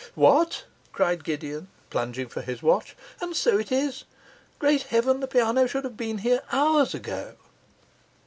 'What?' 0.15 0.65
cried 0.93 1.23
Gideon, 1.23 1.67
plunging 1.91 2.27
for 2.27 2.41
his 2.41 2.63
watch. 2.63 2.97
'And 3.21 3.35
so 3.35 3.59
it 3.59 3.71
is! 3.71 4.05
Great 4.57 4.81
heaven, 4.81 5.19
the 5.19 5.27
piano 5.27 5.67
should 5.67 5.83
have 5.83 5.95
been 5.95 6.17
here 6.17 6.41
hours 6.51 6.95
ago! 6.95 7.35